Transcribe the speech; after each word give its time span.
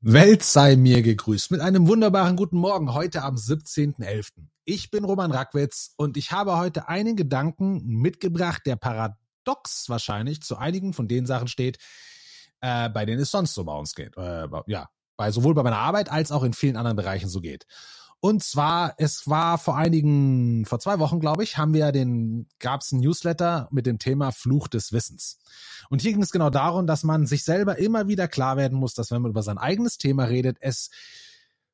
Welt 0.00 0.44
sei 0.44 0.76
mir 0.76 1.02
gegrüßt 1.02 1.50
mit 1.50 1.60
einem 1.60 1.88
wunderbaren 1.88 2.36
guten 2.36 2.56
Morgen 2.56 2.94
heute 2.94 3.22
am 3.24 3.34
17.11. 3.34 4.30
Ich 4.64 4.92
bin 4.92 5.02
Roman 5.02 5.32
Rackwitz 5.32 5.92
und 5.96 6.16
ich 6.16 6.30
habe 6.30 6.56
heute 6.56 6.88
einen 6.88 7.16
Gedanken 7.16 7.84
mitgebracht, 7.84 8.62
der 8.64 8.76
paradox 8.76 9.88
wahrscheinlich 9.88 10.40
zu 10.40 10.56
einigen 10.56 10.92
von 10.92 11.08
den 11.08 11.26
Sachen 11.26 11.48
steht, 11.48 11.78
äh, 12.60 12.88
bei 12.90 13.06
denen 13.06 13.22
es 13.22 13.32
sonst 13.32 13.54
so 13.54 13.64
bei 13.64 13.74
uns 13.74 13.96
geht. 13.96 14.16
Äh, 14.16 14.46
ja, 14.68 14.88
bei 15.16 15.32
sowohl 15.32 15.54
bei 15.54 15.64
meiner 15.64 15.78
Arbeit 15.78 16.12
als 16.12 16.30
auch 16.30 16.44
in 16.44 16.52
vielen 16.52 16.76
anderen 16.76 16.96
Bereichen 16.96 17.28
so 17.28 17.40
geht. 17.40 17.66
Und 18.20 18.42
zwar, 18.42 18.94
es 18.98 19.28
war 19.28 19.58
vor 19.58 19.76
einigen, 19.76 20.66
vor 20.66 20.80
zwei 20.80 20.98
Wochen, 20.98 21.20
glaube 21.20 21.44
ich, 21.44 21.56
haben 21.56 21.72
wir 21.72 21.92
den, 21.92 22.48
gab 22.58 22.80
es 22.80 22.90
ein 22.90 22.98
Newsletter 23.00 23.68
mit 23.70 23.86
dem 23.86 24.00
Thema 24.00 24.32
Fluch 24.32 24.66
des 24.66 24.92
Wissens. 24.92 25.38
Und 25.88 26.02
hier 26.02 26.12
ging 26.12 26.22
es 26.22 26.32
genau 26.32 26.50
darum, 26.50 26.86
dass 26.86 27.04
man 27.04 27.26
sich 27.26 27.44
selber 27.44 27.78
immer 27.78 28.08
wieder 28.08 28.26
klar 28.26 28.56
werden 28.56 28.76
muss, 28.76 28.94
dass 28.94 29.12
wenn 29.12 29.22
man 29.22 29.30
über 29.30 29.44
sein 29.44 29.58
eigenes 29.58 29.98
Thema 29.98 30.24
redet, 30.24 30.56
es 30.60 30.90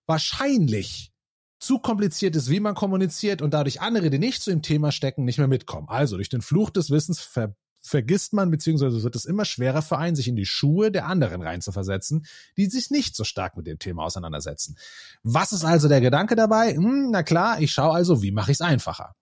wahrscheinlich 0.06 1.12
zu 1.60 1.78
kompliziert 1.78 2.36
ist, 2.36 2.50
wie 2.50 2.60
man 2.60 2.74
kommuniziert 2.74 3.40
und 3.40 3.54
dadurch 3.54 3.80
andere, 3.80 4.10
die 4.10 4.18
nicht 4.18 4.42
zu 4.42 4.50
dem 4.50 4.60
Thema 4.60 4.92
stecken, 4.92 5.24
nicht 5.24 5.38
mehr 5.38 5.48
mitkommen. 5.48 5.88
Also 5.88 6.16
durch 6.16 6.28
den 6.28 6.42
Fluch 6.42 6.68
des 6.68 6.90
Wissens 6.90 7.20
ver 7.20 7.56
vergisst 7.84 8.32
man, 8.32 8.50
beziehungsweise 8.50 9.02
wird 9.02 9.14
es 9.14 9.26
immer 9.26 9.44
schwerer 9.44 9.82
für 9.82 9.98
einen, 9.98 10.16
sich 10.16 10.26
in 10.26 10.36
die 10.36 10.46
Schuhe 10.46 10.90
der 10.90 11.06
anderen 11.06 11.42
reinzuversetzen, 11.42 12.26
die 12.56 12.66
sich 12.66 12.90
nicht 12.90 13.14
so 13.14 13.24
stark 13.24 13.56
mit 13.56 13.66
dem 13.66 13.78
Thema 13.78 14.04
auseinandersetzen. 14.04 14.76
Was 15.22 15.52
ist 15.52 15.64
also 15.64 15.86
der 15.88 16.00
Gedanke 16.00 16.34
dabei? 16.34 16.74
Hm, 16.74 17.10
na 17.10 17.22
klar, 17.22 17.60
ich 17.60 17.72
schaue 17.72 17.94
also, 17.94 18.22
wie 18.22 18.32
mache 18.32 18.50
ich 18.50 18.56
es 18.56 18.60
einfacher. 18.62 19.14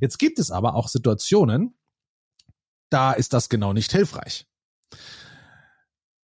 Jetzt 0.00 0.18
gibt 0.18 0.38
es 0.38 0.50
aber 0.50 0.74
auch 0.74 0.88
Situationen, 0.88 1.78
da 2.90 3.12
ist 3.12 3.32
das 3.32 3.48
genau 3.48 3.72
nicht 3.72 3.90
hilfreich. 3.90 4.46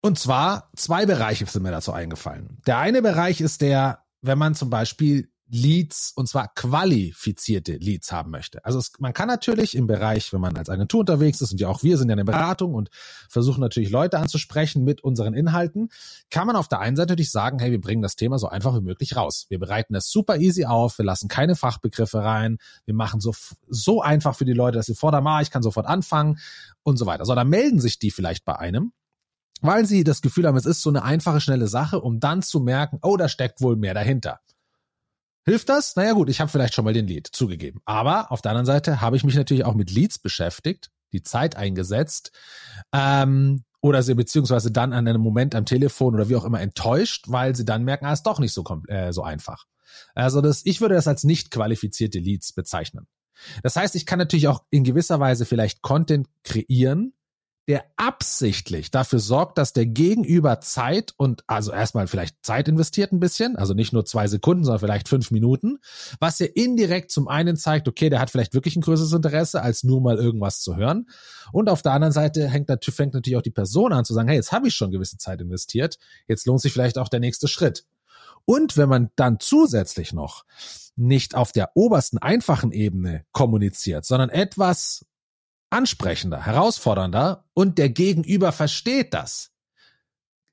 Und 0.02 0.18
zwar 0.18 0.70
zwei 0.76 1.06
Bereiche 1.06 1.46
sind 1.46 1.62
mir 1.62 1.70
dazu 1.70 1.92
eingefallen. 1.92 2.58
Der 2.66 2.78
eine 2.78 3.00
Bereich 3.00 3.40
ist 3.40 3.62
der, 3.62 4.04
wenn 4.20 4.38
man 4.38 4.54
zum 4.54 4.68
Beispiel 4.68 5.30
Leads 5.52 6.12
und 6.14 6.28
zwar 6.28 6.48
qualifizierte 6.54 7.72
Leads 7.72 8.12
haben 8.12 8.30
möchte. 8.30 8.64
Also 8.64 8.78
es, 8.78 8.92
man 9.00 9.12
kann 9.12 9.26
natürlich 9.26 9.76
im 9.76 9.86
Bereich, 9.86 10.32
wenn 10.32 10.40
man 10.40 10.56
als 10.56 10.68
Agentur 10.68 11.00
unterwegs 11.00 11.40
ist 11.40 11.52
und 11.52 11.60
ja 11.60 11.68
auch 11.68 11.82
wir 11.82 11.98
sind 11.98 12.08
ja 12.08 12.12
eine 12.12 12.24
Beratung 12.24 12.74
und 12.74 12.88
versuchen 13.28 13.60
natürlich 13.60 13.90
Leute 13.90 14.18
anzusprechen 14.18 14.84
mit 14.84 15.02
unseren 15.02 15.34
Inhalten, 15.34 15.88
kann 16.30 16.46
man 16.46 16.54
auf 16.54 16.68
der 16.68 16.78
einen 16.78 16.96
Seite 16.96 17.12
natürlich 17.12 17.32
sagen, 17.32 17.58
hey, 17.58 17.72
wir 17.72 17.80
bringen 17.80 18.02
das 18.02 18.14
Thema 18.14 18.38
so 18.38 18.48
einfach 18.48 18.76
wie 18.76 18.80
möglich 18.80 19.16
raus. 19.16 19.46
Wir 19.48 19.58
bereiten 19.58 19.94
es 19.96 20.10
super 20.10 20.36
easy 20.36 20.66
auf, 20.66 20.98
wir 20.98 21.04
lassen 21.04 21.28
keine 21.28 21.56
Fachbegriffe 21.56 22.22
rein, 22.22 22.58
wir 22.84 22.94
machen 22.94 23.20
so 23.20 23.34
so 23.68 24.02
einfach 24.02 24.36
für 24.36 24.44
die 24.44 24.52
Leute, 24.52 24.78
dass 24.78 24.86
sie 24.86 24.94
fordern, 24.94 25.26
ah, 25.26 25.40
ich 25.40 25.50
kann 25.50 25.62
sofort 25.62 25.86
anfangen 25.86 26.38
und 26.82 26.96
so 26.96 27.06
weiter. 27.06 27.24
So, 27.24 27.34
dann 27.34 27.48
melden 27.48 27.80
sich 27.80 27.98
die 27.98 28.10
vielleicht 28.10 28.44
bei 28.44 28.56
einem 28.56 28.92
weil 29.62 29.84
sie 29.84 30.04
das 30.04 30.22
Gefühl 30.22 30.46
haben, 30.46 30.56
es 30.56 30.64
ist 30.64 30.80
so 30.80 30.88
eine 30.88 31.02
einfache, 31.02 31.38
schnelle 31.38 31.68
Sache, 31.68 32.00
um 32.00 32.18
dann 32.18 32.40
zu 32.40 32.60
merken, 32.60 32.98
oh, 33.02 33.18
da 33.18 33.28
steckt 33.28 33.60
wohl 33.60 33.76
mehr 33.76 33.92
dahinter. 33.92 34.40
Hilft 35.44 35.68
das? 35.68 35.96
Naja 35.96 36.12
gut, 36.12 36.28
ich 36.28 36.40
habe 36.40 36.50
vielleicht 36.50 36.74
schon 36.74 36.84
mal 36.84 36.94
den 36.94 37.06
Lead 37.06 37.28
zugegeben. 37.32 37.80
Aber 37.84 38.30
auf 38.30 38.42
der 38.42 38.50
anderen 38.50 38.66
Seite 38.66 39.00
habe 39.00 39.16
ich 39.16 39.24
mich 39.24 39.34
natürlich 39.34 39.64
auch 39.64 39.74
mit 39.74 39.90
Leads 39.90 40.18
beschäftigt, 40.18 40.90
die 41.12 41.22
Zeit 41.22 41.56
eingesetzt 41.56 42.32
ähm, 42.92 43.64
oder 43.80 44.02
sie 44.02 44.14
beziehungsweise 44.14 44.70
dann 44.70 44.92
an 44.92 45.08
einem 45.08 45.22
Moment 45.22 45.54
am 45.54 45.64
Telefon 45.64 46.14
oder 46.14 46.28
wie 46.28 46.36
auch 46.36 46.44
immer 46.44 46.60
enttäuscht, 46.60 47.26
weil 47.28 47.56
sie 47.56 47.64
dann 47.64 47.84
merken, 47.84 48.04
ah, 48.04 48.12
ist 48.12 48.24
doch 48.24 48.38
nicht 48.38 48.52
so, 48.52 48.64
äh, 48.88 49.12
so 49.12 49.22
einfach. 49.22 49.64
Also 50.14 50.40
das, 50.40 50.64
ich 50.64 50.80
würde 50.80 50.94
das 50.94 51.08
als 51.08 51.24
nicht 51.24 51.50
qualifizierte 51.50 52.18
Leads 52.18 52.52
bezeichnen. 52.52 53.06
Das 53.62 53.76
heißt, 53.76 53.96
ich 53.96 54.04
kann 54.04 54.18
natürlich 54.18 54.48
auch 54.48 54.64
in 54.70 54.84
gewisser 54.84 55.18
Weise 55.18 55.46
vielleicht 55.46 55.80
Content 55.80 56.28
kreieren, 56.44 57.14
der 57.70 57.84
absichtlich 57.94 58.90
dafür 58.90 59.20
sorgt, 59.20 59.56
dass 59.56 59.72
der 59.72 59.86
Gegenüber 59.86 60.60
Zeit 60.60 61.14
und 61.16 61.44
also 61.46 61.70
erstmal 61.70 62.08
vielleicht 62.08 62.44
Zeit 62.44 62.66
investiert 62.66 63.12
ein 63.12 63.20
bisschen, 63.20 63.54
also 63.54 63.74
nicht 63.74 63.92
nur 63.92 64.04
zwei 64.04 64.26
Sekunden, 64.26 64.64
sondern 64.64 64.80
vielleicht 64.80 65.08
fünf 65.08 65.30
Minuten, 65.30 65.78
was 66.18 66.40
ja 66.40 66.46
indirekt 66.52 67.12
zum 67.12 67.28
einen 67.28 67.56
zeigt, 67.56 67.86
okay, 67.86 68.10
der 68.10 68.18
hat 68.18 68.30
vielleicht 68.30 68.54
wirklich 68.54 68.74
ein 68.74 68.80
größeres 68.80 69.12
Interesse, 69.12 69.62
als 69.62 69.84
nur 69.84 70.00
mal 70.00 70.16
irgendwas 70.16 70.62
zu 70.62 70.74
hören. 70.74 71.08
Und 71.52 71.68
auf 71.68 71.82
der 71.82 71.92
anderen 71.92 72.12
Seite 72.12 72.48
hängt 72.48 72.68
fängt 72.84 73.14
natürlich 73.14 73.36
auch 73.36 73.42
die 73.42 73.52
Person 73.52 73.92
an 73.92 74.04
zu 74.04 74.14
sagen, 74.14 74.26
hey, 74.26 74.36
jetzt 74.36 74.50
habe 74.50 74.66
ich 74.66 74.74
schon 74.74 74.90
gewisse 74.90 75.16
Zeit 75.16 75.40
investiert, 75.40 75.96
jetzt 76.26 76.48
lohnt 76.48 76.60
sich 76.60 76.72
vielleicht 76.72 76.98
auch 76.98 77.08
der 77.08 77.20
nächste 77.20 77.46
Schritt. 77.46 77.84
Und 78.46 78.76
wenn 78.76 78.88
man 78.88 79.10
dann 79.14 79.38
zusätzlich 79.38 80.12
noch 80.12 80.44
nicht 80.96 81.36
auf 81.36 81.52
der 81.52 81.70
obersten 81.76 82.18
einfachen 82.18 82.72
Ebene 82.72 83.24
kommuniziert, 83.30 84.04
sondern 84.04 84.28
etwas 84.28 85.06
ansprechender, 85.70 86.44
herausfordernder 86.44 87.44
und 87.54 87.78
der 87.78 87.88
Gegenüber 87.88 88.52
versteht 88.52 89.14
das. 89.14 89.52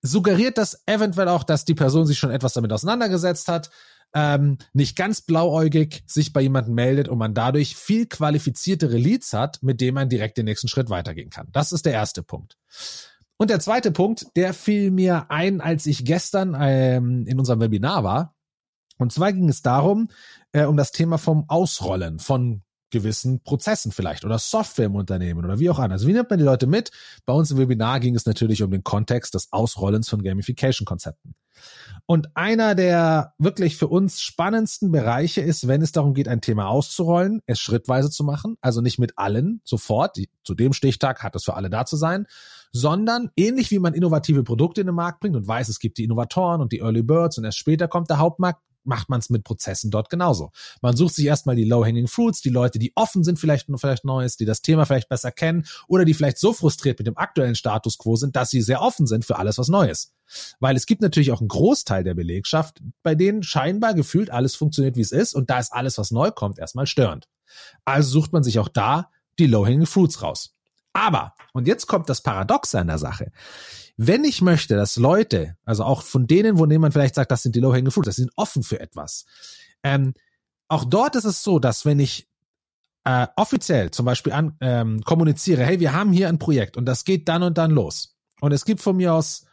Suggeriert 0.02 0.58
das 0.58 0.84
eventuell 0.86 1.28
auch, 1.28 1.44
dass 1.44 1.66
die 1.66 1.74
Person 1.74 2.06
sich 2.06 2.20
schon 2.20 2.32
etwas 2.32 2.54
damit 2.54 2.72
auseinandergesetzt 2.72 3.48
hat, 3.48 3.72
ähm, 4.14 4.58
nicht 4.74 4.96
ganz 4.96 5.22
blauäugig 5.22 6.04
sich 6.08 6.32
bei 6.32 6.42
jemandem 6.42 6.76
meldet 6.76 7.10
und 7.10 7.18
man 7.18 7.34
dadurch 7.34 7.76
viel 7.76 8.06
qualifiziertere 8.06 8.98
Leads 8.98 9.34
hat, 9.34 9.62
mit 9.62 9.82
dem 9.82 9.96
man 9.96 10.08
direkt 10.10 10.38
den 10.38 10.46
nächsten 10.46 10.68
Schritt 10.68 10.90
weitergehen 10.90 11.30
kann. 11.30 11.50
Das 11.52 11.72
ist 11.72 11.86
der 11.86 11.94
erste 11.94 12.24
Punkt. 12.24 12.58
Und 13.38 13.50
der 13.50 13.60
zweite 13.60 13.92
Punkt, 13.92 14.26
der 14.36 14.54
fiel 14.54 14.92
mir 14.92 15.30
ein, 15.30 15.62
als 15.62 15.86
ich 15.86 16.06
gestern 16.06 16.56
ähm, 16.60 17.26
in 17.28 17.38
unserem 17.38 17.60
Webinar 17.60 18.04
war. 18.04 18.36
Und 18.98 19.14
zwar 19.14 19.32
ging 19.34 19.50
es 19.50 19.62
darum, 19.62 20.10
äh, 20.54 20.64
um 20.64 20.78
das 20.78 20.92
Thema 20.92 21.18
vom 21.18 21.46
Ausrollen 21.48 22.18
von 22.20 22.64
gewissen 22.90 23.42
Prozessen 23.42 23.92
vielleicht 23.92 24.26
oder 24.26 24.40
Software 24.40 24.86
im 24.86 24.96
Unternehmen 24.96 25.44
oder 25.46 25.60
wie 25.60 25.70
auch 25.70 25.80
anders. 25.80 26.02
Also 26.02 26.08
wie 26.08 26.14
nimmt 26.14 26.30
man 26.30 26.40
die 26.40 26.46
Leute 26.46 26.68
mit? 26.68 26.92
Bei 27.26 27.34
uns 27.34 27.52
im 27.52 27.58
Webinar 27.58 28.00
ging 28.00 28.16
es 28.16 28.26
natürlich 28.26 28.64
um 28.64 28.72
den 28.72 28.84
Kontext 28.84 29.34
des 29.34 29.52
Ausrollens 29.52 30.10
von 30.10 30.24
Gamification-Konzepten. 30.24 31.36
Und 32.06 32.36
einer 32.36 32.76
der 32.76 33.34
wirklich 33.38 33.78
für 33.78 33.88
uns 33.88 34.22
spannendsten 34.22 34.92
Bereiche 34.92 35.42
ist, 35.42 35.68
wenn 35.68 35.82
es 35.82 35.92
darum 35.92 36.14
geht, 36.14 36.28
ein 36.28 36.42
Thema 36.42 36.68
auszurollen, 36.68 37.42
es 37.46 37.60
schrittweise 37.60 38.10
zu 38.10 38.24
machen, 38.24 38.58
also 38.62 38.82
nicht 38.82 39.00
mit 39.00 39.18
allen 39.18 39.62
sofort, 39.64 40.18
zu 40.44 40.54
dem 40.54 40.74
Stichtag 40.74 41.24
hat 41.24 41.36
es 41.36 41.44
für 41.44 41.56
alle 41.56 41.70
da 41.70 41.86
zu 41.86 41.98
sein, 41.98 42.28
sondern 42.72 43.32
ähnlich 43.36 43.72
wie 43.72 43.80
man 43.80 43.94
innovative 43.94 44.44
Produkte 44.44 44.82
in 44.82 44.88
den 44.88 44.96
Markt 44.96 45.20
bringt 45.20 45.36
und 45.36 45.48
weiß, 45.48 45.68
es 45.70 45.80
gibt 45.80 45.98
die 45.98 46.04
Innovatoren 46.04 46.62
und 46.62 46.72
die 46.72 46.80
Early 46.80 47.04
Birds 47.04 47.38
und 47.38 47.44
erst 47.44 47.58
später 47.58 47.88
kommt 47.88 48.10
der 48.10 48.20
Hauptmarkt, 48.20 48.62
macht 48.88 49.10
man 49.10 49.20
es 49.20 49.30
mit 49.30 49.44
Prozessen 49.44 49.92
dort 49.92 50.10
genauso. 50.10 50.52
Man 50.82 50.96
sucht 50.96 51.16
sich 51.16 51.26
erstmal 51.26 51.56
die 51.56 51.66
Low-Hanging 51.66 52.08
Fruits, 52.08 52.42
die 52.42 52.50
Leute, 52.50 52.80
die 52.80 52.94
offen 52.96 53.24
sind, 53.24 53.40
vielleicht 53.40 53.68
vielleicht 53.78 54.06
Neues, 54.06 54.38
die 54.38 54.46
das 54.46 54.62
Thema 54.62 54.86
vielleicht 54.86 55.10
besser 55.10 55.32
kennen 55.32 55.66
oder 55.88 56.06
die 56.06 56.14
vielleicht 56.14 56.38
so 56.38 56.54
frustriert 56.54 57.00
mit 57.00 57.08
dem 57.08 57.18
aktuellen 57.18 57.56
Status 57.56 57.98
quo 57.98 58.16
sind, 58.16 58.36
dass 58.36 58.50
sie 58.50 58.62
sehr 58.62 58.82
offen 58.82 59.08
sind 59.08 59.26
für 59.26 59.38
alles, 59.38 59.58
was 59.58 59.68
Neues. 59.68 60.14
Weil 60.60 60.76
es 60.76 60.86
gibt 60.86 61.02
natürlich 61.02 61.32
auch 61.32 61.40
einen 61.40 61.48
Großteil 61.48 62.04
der 62.04 62.14
Belegschaft, 62.14 62.82
bei 63.04 63.16
denen 63.16 63.44
scheinbar 63.44 63.94
gefühlt 63.94 64.30
alles 64.30 64.56
funktioniert, 64.56 64.96
wie 64.96 65.02
es 65.02 65.12
ist 65.12 65.34
und 65.34 65.50
da 65.50 65.60
ist 65.60 65.74
alles, 65.74 65.98
was 65.98 66.12
neu 66.12 66.32
kommt, 66.32 66.60
erstmal 66.60 66.88
störend. 66.88 67.28
Also 67.86 68.10
sucht 68.10 68.34
man 68.34 68.44
sich 68.44 68.60
auch 68.60 68.70
da 68.70 69.10
die 69.40 69.48
Low-Hanging 69.48 69.86
Fruits 69.86 70.22
raus. 70.22 70.57
Aber, 70.98 71.36
und 71.54 71.68
jetzt 71.68 71.86
kommt 71.86 72.10
das 72.10 72.24
Paradoxe 72.24 72.80
an 72.80 72.88
der 72.88 72.98
Sache. 72.98 73.32
Wenn 73.98 74.24
ich 74.24 74.42
möchte, 74.42 74.76
dass 74.76 74.96
Leute, 74.96 75.56
also 75.64 75.84
auch 75.84 76.02
von 76.02 76.26
denen, 76.26 76.58
wo 76.58 76.66
man 76.66 76.92
vielleicht 76.92 77.14
sagt, 77.14 77.30
das 77.30 77.44
sind 77.44 77.56
die 77.56 77.60
low-hanging 77.60 77.92
fruits, 77.92 78.08
das 78.08 78.16
sind 78.16 78.32
offen 78.36 78.64
für 78.64 78.80
etwas. 78.80 79.26
Ähm, 79.84 80.16
auch 80.68 80.86
dort 80.86 81.16
ist 81.16 81.26
es 81.26 81.44
so, 81.44 81.60
dass 81.60 81.86
wenn 81.86 82.00
ich 82.00 82.28
äh, 83.04 83.28
offiziell 83.36 83.92
zum 83.92 84.08
Beispiel 84.08 84.34
an, 84.34 84.58
ähm, 84.60 85.04
kommuniziere, 85.04 85.64
hey, 85.64 85.80
wir 85.80 85.94
haben 85.94 86.12
hier 86.12 86.30
ein 86.30 86.40
Projekt 86.40 86.78
und 86.78 86.86
das 86.86 87.06
geht 87.06 87.30
dann 87.30 87.44
und 87.44 87.60
dann 87.60 87.70
los. 87.70 88.18
Und 88.42 88.52
es 88.52 88.66
gibt 88.66 88.82
von 88.82 88.98
mir 88.98 89.14
aus 89.14 89.46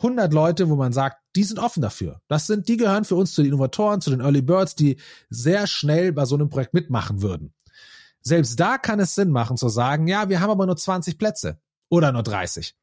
100 0.00 0.34
Leute, 0.34 0.68
wo 0.68 0.76
man 0.76 0.92
sagt, 0.92 1.16
die 1.34 1.44
sind 1.44 1.58
offen 1.58 1.80
dafür. 1.80 2.20
Das 2.28 2.46
sind, 2.46 2.68
die 2.68 2.76
gehören 2.76 3.06
für 3.06 3.16
uns 3.16 3.32
zu 3.32 3.40
den 3.40 3.52
Innovatoren, 3.52 4.02
zu 4.02 4.10
den 4.10 4.20
Early 4.20 4.42
Birds, 4.42 4.74
die 4.74 4.98
sehr 5.30 5.66
schnell 5.66 6.12
bei 6.12 6.26
so 6.26 6.34
einem 6.34 6.50
Projekt 6.50 6.74
mitmachen 6.74 7.22
würden. 7.22 7.54
Selbst 8.22 8.58
da 8.60 8.78
kann 8.78 9.00
es 9.00 9.14
Sinn 9.14 9.30
machen 9.30 9.56
zu 9.56 9.68
sagen, 9.68 10.06
ja, 10.06 10.28
wir 10.28 10.40
haben 10.40 10.50
aber 10.50 10.66
nur 10.66 10.76
20 10.76 11.18
Plätze 11.18 11.60
oder 11.88 12.12
nur 12.12 12.22
30. 12.22 12.74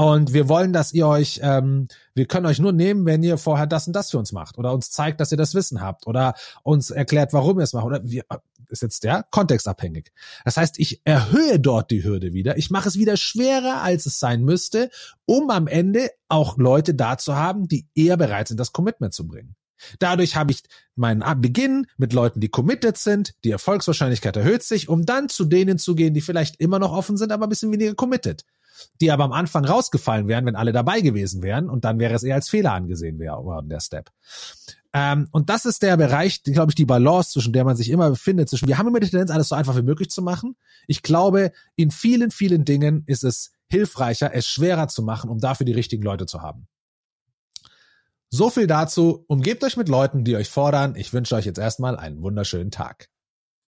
Und 0.00 0.32
wir 0.32 0.48
wollen, 0.48 0.72
dass 0.72 0.92
ihr 0.92 1.08
euch, 1.08 1.40
ähm, 1.42 1.88
wir 2.14 2.26
können 2.26 2.46
euch 2.46 2.60
nur 2.60 2.70
nehmen, 2.72 3.04
wenn 3.04 3.20
ihr 3.24 3.36
vorher 3.36 3.66
das 3.66 3.88
und 3.88 3.94
das 3.94 4.12
für 4.12 4.18
uns 4.18 4.30
macht 4.30 4.56
oder 4.56 4.72
uns 4.72 4.92
zeigt, 4.92 5.20
dass 5.20 5.32
ihr 5.32 5.38
das 5.38 5.56
Wissen 5.56 5.80
habt 5.80 6.06
oder 6.06 6.34
uns 6.62 6.90
erklärt, 6.90 7.32
warum 7.32 7.58
ihr 7.58 7.64
es 7.64 7.72
macht 7.72 7.84
oder 7.84 8.04
wir, 8.04 8.22
ist 8.68 8.82
jetzt 8.82 9.02
der 9.02 9.24
kontextabhängig. 9.30 10.12
Das 10.44 10.56
heißt, 10.56 10.78
ich 10.78 11.00
erhöhe 11.04 11.58
dort 11.58 11.90
die 11.90 12.04
Hürde 12.04 12.32
wieder. 12.32 12.56
Ich 12.58 12.70
mache 12.70 12.88
es 12.88 12.96
wieder 12.96 13.16
schwerer, 13.16 13.82
als 13.82 14.06
es 14.06 14.20
sein 14.20 14.44
müsste, 14.44 14.90
um 15.24 15.50
am 15.50 15.66
Ende 15.66 16.12
auch 16.28 16.58
Leute 16.58 16.94
da 16.94 17.18
zu 17.18 17.34
haben, 17.34 17.66
die 17.66 17.88
eher 17.96 18.16
bereit 18.16 18.46
sind, 18.46 18.60
das 18.60 18.72
Commitment 18.72 19.14
zu 19.14 19.26
bringen. 19.26 19.56
Dadurch 19.98 20.36
habe 20.36 20.52
ich 20.52 20.62
meinen 20.94 21.22
Beginn 21.40 21.86
mit 21.96 22.12
Leuten, 22.12 22.40
die 22.40 22.48
committed 22.48 22.96
sind, 22.96 23.34
die 23.44 23.50
Erfolgswahrscheinlichkeit 23.50 24.36
erhöht 24.36 24.62
sich, 24.62 24.88
um 24.88 25.06
dann 25.06 25.28
zu 25.28 25.44
denen 25.44 25.78
zu 25.78 25.94
gehen, 25.94 26.14
die 26.14 26.20
vielleicht 26.20 26.60
immer 26.60 26.78
noch 26.78 26.92
offen 26.92 27.16
sind, 27.16 27.32
aber 27.32 27.46
ein 27.46 27.50
bisschen 27.50 27.72
weniger 27.72 27.94
committed 27.94 28.44
die 29.00 29.10
aber 29.10 29.24
am 29.24 29.32
Anfang 29.32 29.64
rausgefallen 29.64 30.28
wären, 30.28 30.46
wenn 30.46 30.56
alle 30.56 30.72
dabei 30.72 31.00
gewesen 31.00 31.42
wären 31.42 31.68
und 31.68 31.84
dann 31.84 31.98
wäre 31.98 32.14
es 32.14 32.22
eher 32.22 32.36
als 32.36 32.48
Fehler 32.48 32.72
angesehen 32.72 33.18
worden, 33.18 33.68
der 33.68 33.80
Step. 33.80 34.10
Ähm, 34.92 35.28
und 35.32 35.50
das 35.50 35.64
ist 35.64 35.82
der 35.82 35.96
Bereich, 35.96 36.42
glaube 36.42 36.70
ich, 36.70 36.74
die 36.74 36.86
Balance, 36.86 37.32
zwischen 37.32 37.52
der 37.52 37.64
man 37.64 37.76
sich 37.76 37.90
immer 37.90 38.08
befindet. 38.08 38.48
Zwischen, 38.48 38.68
wir 38.68 38.78
haben 38.78 38.88
immer 38.88 39.00
die 39.00 39.08
Tendenz, 39.08 39.30
alles 39.30 39.48
so 39.48 39.54
einfach 39.54 39.76
wie 39.76 39.82
möglich 39.82 40.10
zu 40.10 40.22
machen. 40.22 40.56
Ich 40.86 41.02
glaube, 41.02 41.52
in 41.76 41.90
vielen, 41.90 42.30
vielen 42.30 42.64
Dingen 42.64 43.04
ist 43.06 43.22
es 43.22 43.52
hilfreicher, 43.68 44.34
es 44.34 44.46
schwerer 44.46 44.88
zu 44.88 45.02
machen, 45.02 45.28
um 45.28 45.38
dafür 45.40 45.66
die 45.66 45.72
richtigen 45.72 46.02
Leute 46.02 46.24
zu 46.24 46.40
haben. 46.40 46.68
So 48.30 48.50
viel 48.50 48.66
dazu. 48.66 49.24
Umgebt 49.26 49.64
euch 49.64 49.76
mit 49.78 49.88
Leuten, 49.88 50.22
die 50.22 50.36
euch 50.36 50.50
fordern. 50.50 50.94
Ich 50.96 51.12
wünsche 51.12 51.34
euch 51.34 51.46
jetzt 51.46 51.58
erstmal 51.58 51.96
einen 51.96 52.22
wunderschönen 52.22 52.70
Tag. 52.70 53.08